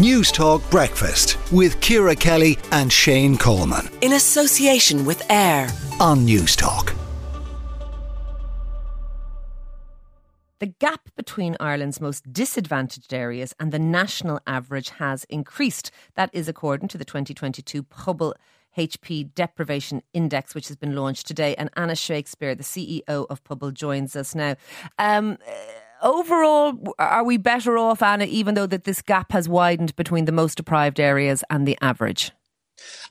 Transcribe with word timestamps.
Newstalk 0.00 0.62
Breakfast 0.70 1.36
with 1.52 1.78
Ciara 1.82 2.16
Kelly 2.16 2.56
and 2.72 2.90
Shane 2.90 3.36
Coleman. 3.36 3.86
In 4.00 4.14
association 4.14 5.04
with 5.04 5.22
AIR 5.30 5.68
on 6.00 6.26
Newstalk. 6.26 6.96
The 10.58 10.68
gap 10.68 11.10
between 11.16 11.54
Ireland's 11.60 12.00
most 12.00 12.32
disadvantaged 12.32 13.12
areas 13.12 13.54
and 13.60 13.72
the 13.72 13.78
national 13.78 14.40
average 14.46 14.88
has 14.88 15.24
increased. 15.24 15.90
That 16.14 16.30
is 16.32 16.48
according 16.48 16.88
to 16.88 16.96
the 16.96 17.04
2022 17.04 17.82
Pobal 17.82 18.32
HP 18.78 19.34
Deprivation 19.34 20.02
Index, 20.14 20.54
which 20.54 20.68
has 20.68 20.78
been 20.78 20.96
launched 20.96 21.26
today. 21.26 21.54
And 21.56 21.68
Anna 21.76 21.94
Shakespeare, 21.94 22.54
the 22.54 22.62
CEO 22.62 23.26
of 23.28 23.44
Pobal, 23.44 23.74
joins 23.74 24.16
us 24.16 24.34
now. 24.34 24.56
Um, 24.98 25.36
overall, 26.02 26.94
are 26.98 27.24
we 27.24 27.36
better 27.36 27.78
off, 27.78 28.02
Anna, 28.02 28.24
even 28.24 28.54
though 28.54 28.66
that 28.66 28.84
this 28.84 29.02
gap 29.02 29.32
has 29.32 29.48
widened 29.48 29.94
between 29.96 30.24
the 30.24 30.32
most 30.32 30.56
deprived 30.56 31.00
areas 31.00 31.44
and 31.50 31.66
the 31.66 31.76
average? 31.80 32.32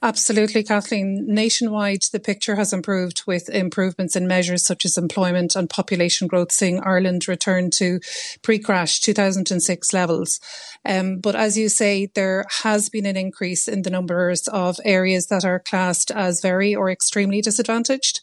Absolutely, 0.00 0.62
Kathleen. 0.62 1.26
Nationwide, 1.26 2.04
the 2.12 2.20
picture 2.20 2.56
has 2.56 2.72
improved 2.72 3.22
with 3.26 3.48
improvements 3.48 4.14
in 4.14 4.26
measures 4.26 4.64
such 4.64 4.84
as 4.84 4.96
employment 4.96 5.56
and 5.56 5.68
population 5.68 6.28
growth, 6.28 6.52
seeing 6.52 6.80
Ireland 6.80 7.26
return 7.26 7.70
to 7.72 8.00
pre 8.42 8.58
crash 8.58 9.00
2006 9.00 9.92
levels. 9.92 10.40
Um, 10.84 11.18
but 11.18 11.34
as 11.34 11.58
you 11.58 11.68
say, 11.68 12.10
there 12.14 12.44
has 12.62 12.88
been 12.88 13.06
an 13.06 13.16
increase 13.16 13.66
in 13.66 13.82
the 13.82 13.90
numbers 13.90 14.46
of 14.48 14.78
areas 14.84 15.26
that 15.26 15.44
are 15.44 15.58
classed 15.58 16.10
as 16.10 16.40
very 16.40 16.74
or 16.74 16.90
extremely 16.90 17.40
disadvantaged. 17.40 18.20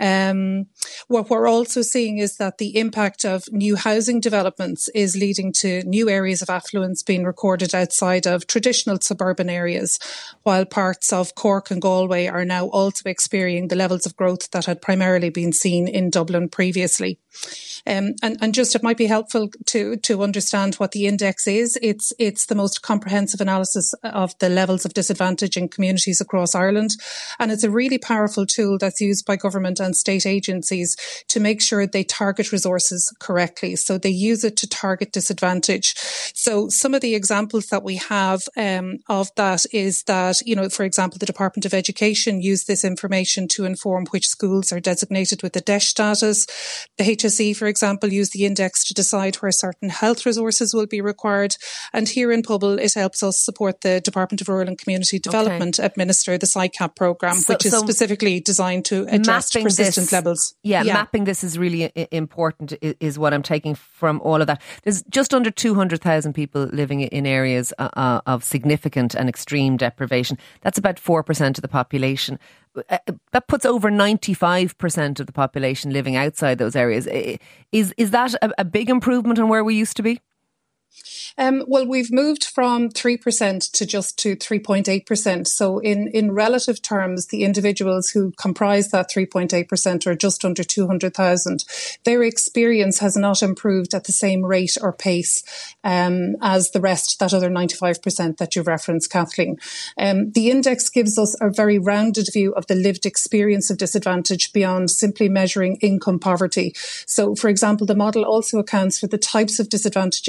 Um, 0.00 0.66
what 1.08 1.30
we're 1.30 1.48
also 1.48 1.82
seeing 1.82 2.18
is 2.18 2.36
that 2.38 2.58
the 2.58 2.78
impact 2.78 3.24
of 3.24 3.44
new 3.52 3.76
housing 3.76 4.20
developments 4.20 4.88
is 4.94 5.16
leading 5.16 5.52
to 5.60 5.82
new 5.84 6.08
areas 6.08 6.42
of 6.42 6.50
affluence 6.50 7.02
being 7.02 7.24
recorded 7.24 7.74
outside 7.74 8.26
of 8.26 8.46
traditional 8.46 8.98
suburban 9.00 9.48
areas, 9.48 9.98
while 10.42 10.64
parts 10.64 11.12
of 11.12 11.34
Cork 11.34 11.70
and 11.70 11.80
Galway 11.80 12.26
are 12.26 12.44
now 12.44 12.66
also 12.66 13.08
experiencing 13.08 13.68
the 13.68 13.76
levels 13.76 14.06
of 14.06 14.16
growth 14.16 14.50
that 14.50 14.66
had 14.66 14.82
primarily 14.82 15.30
been 15.30 15.52
seen 15.52 15.86
in 15.86 16.10
Dublin 16.10 16.48
previously. 16.48 17.18
Um, 17.86 18.14
and, 18.22 18.38
and 18.40 18.54
just 18.54 18.74
it 18.74 18.82
might 18.82 18.96
be 18.96 19.06
helpful 19.06 19.50
to 19.66 19.96
to 19.96 20.22
understand 20.22 20.76
what 20.76 20.92
the 20.92 21.06
index 21.06 21.46
is. 21.46 21.78
It's 21.82 22.12
it's 22.18 22.46
the 22.46 22.54
most 22.54 22.80
comprehensive 22.80 23.40
analysis 23.40 23.92
of 24.02 24.38
the 24.38 24.48
levels 24.48 24.84
of 24.84 24.94
disadvantage 24.94 25.56
in 25.56 25.68
communities 25.68 26.20
across 26.20 26.54
Ireland, 26.54 26.92
and 27.38 27.52
it's 27.52 27.64
a 27.64 27.70
really 27.70 27.98
powerful 27.98 28.46
tool 28.46 28.78
that's 28.78 29.00
used 29.00 29.26
by 29.26 29.36
government 29.36 29.80
and 29.84 29.96
state 29.96 30.26
agencies 30.26 30.96
to 31.28 31.40
make 31.40 31.60
sure 31.62 31.86
they 31.86 32.04
target 32.04 32.52
resources 32.52 33.14
correctly. 33.20 33.76
So 33.76 33.98
they 33.98 34.10
use 34.10 34.42
it 34.44 34.56
to 34.58 34.68
target 34.68 35.12
disadvantage. 35.12 35.94
So 36.44 36.68
some 36.68 36.92
of 36.92 37.00
the 37.00 37.14
examples 37.14 37.68
that 37.68 37.82
we 37.82 37.96
have 37.96 38.42
um, 38.54 38.98
of 39.08 39.30
that 39.36 39.64
is 39.72 40.02
that 40.02 40.42
you 40.44 40.54
know, 40.54 40.68
for 40.68 40.84
example, 40.84 41.18
the 41.18 41.24
Department 41.24 41.64
of 41.64 41.72
Education 41.72 42.42
use 42.42 42.64
this 42.64 42.84
information 42.84 43.48
to 43.48 43.64
inform 43.64 44.04
which 44.10 44.28
schools 44.28 44.70
are 44.70 44.78
designated 44.78 45.42
with 45.42 45.54
the 45.54 45.62
DEIS 45.62 45.88
status. 45.88 46.44
The 46.98 47.04
HSE, 47.04 47.56
for 47.56 47.66
example, 47.66 48.12
use 48.12 48.28
the 48.30 48.44
index 48.44 48.84
to 48.88 48.92
decide 48.92 49.36
where 49.36 49.52
certain 49.52 49.88
health 49.88 50.26
resources 50.26 50.74
will 50.74 50.86
be 50.86 51.00
required. 51.00 51.56
And 51.94 52.10
here 52.10 52.30
in 52.30 52.42
Pobal, 52.42 52.78
it 52.78 52.92
helps 52.92 53.22
us 53.22 53.38
support 53.38 53.80
the 53.80 54.02
Department 54.02 54.42
of 54.42 54.48
Rural 54.50 54.68
and 54.68 54.76
Community 54.76 55.18
Development 55.18 55.80
okay. 55.80 55.86
administer 55.86 56.36
the 56.36 56.46
SICAP 56.46 56.94
programme, 56.94 57.36
so, 57.36 57.54
which 57.54 57.64
is 57.64 57.72
so 57.72 57.80
specifically 57.80 58.40
designed 58.40 58.84
to 58.86 59.06
address 59.08 59.50
persistent 59.50 60.08
this, 60.08 60.12
levels. 60.12 60.54
Yeah, 60.62 60.82
yeah, 60.82 60.92
mapping 60.92 61.24
this 61.24 61.42
is 61.42 61.56
really 61.56 61.90
important, 62.10 62.74
is 62.82 63.18
what 63.18 63.32
I'm 63.32 63.42
taking 63.42 63.74
from 63.76 64.20
all 64.20 64.42
of 64.42 64.46
that. 64.48 64.60
There's 64.82 65.02
just 65.04 65.32
under 65.32 65.50
200,000 65.50 66.33
people 66.34 66.68
living 66.72 67.00
in 67.00 67.26
areas 67.26 67.72
uh, 67.78 67.88
uh, 67.94 68.20
of 68.26 68.44
significant 68.44 69.14
and 69.14 69.28
extreme 69.28 69.76
deprivation. 69.76 70.36
That's 70.60 70.78
about 70.78 70.96
4% 70.96 71.46
of 71.56 71.62
the 71.62 71.68
population. 71.68 72.38
Uh, 72.90 72.98
that 73.32 73.48
puts 73.48 73.64
over 73.64 73.90
95% 73.90 75.20
of 75.20 75.26
the 75.26 75.32
population 75.32 75.92
living 75.92 76.16
outside 76.16 76.58
those 76.58 76.76
areas. 76.76 77.06
Is, 77.72 77.94
is 77.96 78.10
that 78.10 78.34
a, 78.42 78.52
a 78.58 78.64
big 78.64 78.90
improvement 78.90 79.38
on 79.38 79.48
where 79.48 79.64
we 79.64 79.74
used 79.74 79.96
to 79.96 80.02
be? 80.02 80.20
Um, 81.36 81.64
well, 81.66 81.86
we've 81.86 82.12
moved 82.12 82.44
from 82.44 82.90
3% 82.90 83.72
to 83.72 83.86
just 83.86 84.18
to 84.20 84.36
3.8%. 84.36 85.46
So 85.46 85.78
in, 85.78 86.08
in 86.08 86.32
relative 86.32 86.80
terms, 86.80 87.26
the 87.26 87.44
individuals 87.44 88.10
who 88.10 88.32
comprise 88.32 88.90
that 88.90 89.10
3.8% 89.10 90.06
are 90.06 90.14
just 90.14 90.44
under 90.44 90.62
200,000. 90.62 91.64
Their 92.04 92.22
experience 92.22 93.00
has 93.00 93.16
not 93.16 93.42
improved 93.42 93.94
at 93.94 94.04
the 94.04 94.12
same 94.12 94.44
rate 94.44 94.76
or 94.80 94.92
pace 94.92 95.42
um, 95.82 96.36
as 96.40 96.70
the 96.70 96.80
rest, 96.80 97.18
that 97.18 97.34
other 97.34 97.50
95% 97.50 98.36
that 98.36 98.54
you 98.54 98.62
referenced, 98.62 99.10
Kathleen. 99.10 99.58
Um, 99.98 100.30
the 100.32 100.50
index 100.50 100.88
gives 100.88 101.18
us 101.18 101.36
a 101.40 101.50
very 101.50 101.78
rounded 101.78 102.28
view 102.32 102.52
of 102.54 102.66
the 102.66 102.74
lived 102.74 103.06
experience 103.06 103.70
of 103.70 103.78
disadvantage 103.78 104.52
beyond 104.52 104.90
simply 104.90 105.28
measuring 105.28 105.76
income 105.76 106.18
poverty. 106.18 106.74
So, 107.06 107.34
for 107.34 107.48
example, 107.48 107.86
the 107.86 107.94
model 107.96 108.24
also 108.24 108.58
accounts 108.58 108.98
for 108.98 109.06
the 109.06 109.18
types 109.18 109.58
of 109.58 109.68
disadvantage 109.68 110.28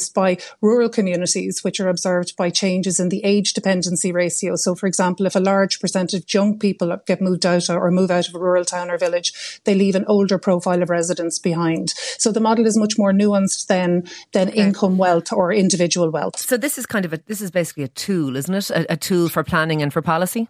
experienced 0.00 0.14
by 0.14 0.56
rural 0.60 0.88
communities, 0.88 1.62
which 1.62 1.80
are 1.80 1.88
observed 1.88 2.36
by 2.36 2.50
changes 2.50 3.00
in 3.00 3.08
the 3.08 3.22
age 3.24 3.52
dependency 3.52 4.12
ratio. 4.12 4.56
So, 4.56 4.74
for 4.74 4.86
example, 4.86 5.26
if 5.26 5.36
a 5.36 5.40
large 5.40 5.80
percentage 5.80 6.22
of 6.22 6.34
young 6.34 6.58
people 6.58 6.96
get 7.06 7.20
moved 7.20 7.46
out 7.46 7.68
or 7.68 7.90
move 7.90 8.10
out 8.10 8.28
of 8.28 8.34
a 8.34 8.38
rural 8.38 8.64
town 8.64 8.90
or 8.90 8.98
village, 8.98 9.60
they 9.64 9.74
leave 9.74 9.94
an 9.94 10.04
older 10.06 10.38
profile 10.38 10.82
of 10.82 10.90
residents 10.90 11.38
behind. 11.38 11.90
So 12.18 12.32
the 12.32 12.40
model 12.40 12.66
is 12.66 12.76
much 12.76 12.98
more 12.98 13.12
nuanced 13.12 13.66
than 13.66 14.04
than 14.32 14.48
okay. 14.48 14.60
income 14.60 14.98
wealth 14.98 15.32
or 15.32 15.52
individual 15.52 16.10
wealth. 16.10 16.38
So 16.38 16.56
this 16.56 16.78
is 16.78 16.86
kind 16.86 17.04
of 17.04 17.12
a 17.12 17.20
this 17.26 17.40
is 17.40 17.50
basically 17.50 17.84
a 17.84 17.88
tool, 17.88 18.36
isn't 18.36 18.54
it? 18.54 18.70
a, 18.70 18.92
a 18.92 18.96
tool 18.96 19.28
for 19.28 19.44
planning 19.44 19.82
and 19.82 19.92
for 19.92 20.02
policy. 20.02 20.48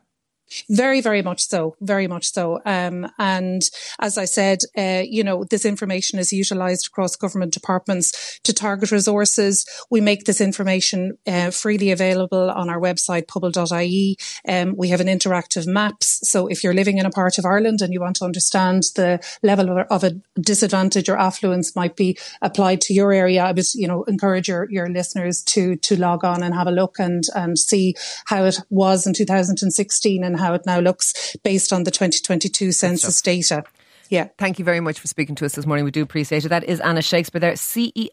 Very, 0.69 1.00
very 1.00 1.22
much 1.22 1.47
so. 1.47 1.77
Very 1.81 2.06
much 2.06 2.33
so. 2.33 2.61
Um, 2.65 3.11
and 3.19 3.62
as 4.00 4.19
I 4.19 4.25
said, 4.25 4.59
uh, 4.77 5.03
you 5.05 5.25
know, 5.25 5.44
this 5.44 5.65
information 5.65 6.19
is 6.19 6.33
utilized 6.33 6.87
across 6.87 7.16
government 7.16 7.53
departments 7.53 8.41
to 8.44 8.53
target 8.53 8.91
resources. 8.91 9.66
We 9.91 10.00
make 10.00 10.25
this 10.25 10.41
information 10.41 11.19
uh, 11.27 11.50
freely 11.50 11.91
available 11.91 12.50
on 12.50 12.69
our 12.69 12.81
website, 12.81 13.27
pobal.ie. 13.27 14.16
Um, 14.49 14.75
we 14.77 14.89
have 14.89 15.00
an 15.00 15.06
interactive 15.06 15.66
maps. 15.66 16.21
So 16.28 16.47
if 16.47 16.65
you're 16.65 16.75
living 16.75 16.99
in 16.99 17.06
a 17.06 17.10
part 17.10 17.39
of 17.39 17.44
Ireland 17.44 17.81
and 17.81 17.93
you 17.93 18.00
want 18.00 18.16
to 18.16 18.25
understand 18.25 18.84
the 18.97 19.21
level 19.43 19.71
of, 19.71 19.87
of 19.91 20.05
a 20.05 20.16
disadvantage 20.41 21.09
or 21.09 21.19
affluence 21.19 21.77
might 21.77 21.97
be 21.97 22.19
applied 22.43 22.81
to 22.83 22.94
your 22.94 23.12
area, 23.12 23.44
I 23.44 23.53
would, 23.53 23.75
you 23.75 23.87
know, 23.87 24.05
encourage 24.05 24.49
your, 24.49 24.69
your 24.71 24.89
listeners 24.89 25.43
to, 25.44 25.77
to 25.77 25.97
log 25.97 26.25
on 26.25 26.43
and 26.43 26.55
have 26.55 26.66
a 26.66 26.72
look 26.72 26.99
and, 26.99 27.25
and 27.34 27.59
see 27.59 27.94
how 28.27 28.44
it 28.44 28.59
was 28.71 29.06
in 29.06 29.15
2016 29.15 30.25
and 30.25 30.40
how 30.41 30.55
it 30.55 30.67
now 30.67 30.81
looks 30.81 31.37
based 31.45 31.73
on 31.73 31.84
the 31.84 31.91
2022 31.91 32.73
census 32.73 33.23
data. 33.23 33.62
Yeah. 34.09 34.28
Thank 34.39 34.59
you 34.59 34.65
very 34.65 34.81
much 34.81 34.99
for 34.99 35.06
speaking 35.06 35.37
to 35.37 35.45
us 35.45 35.55
this 35.55 35.67
morning. 35.67 35.84
We 35.84 35.93
do 35.93 36.03
appreciate 36.03 36.45
it. 36.45 36.49
That 36.49 36.65
is 36.65 36.81
Anna 36.81 37.03
Shakespeare 37.03 37.41
there, 37.41 37.53
CEO. 37.53 38.09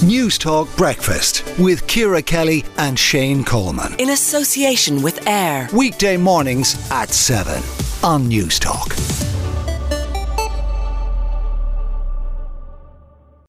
Newstalk 0.00 0.74
Breakfast 0.78 1.44
with 1.58 1.86
Ciara 1.86 2.22
Kelly 2.22 2.64
and 2.78 2.98
Shane 2.98 3.44
Coleman. 3.44 3.94
In 3.98 4.10
association 4.10 5.02
with 5.02 5.26
AIR. 5.28 5.68
Weekday 5.74 6.16
mornings 6.16 6.90
at 6.90 7.10
7 7.10 7.62
on 8.02 8.30
Newstalk. 8.30 9.19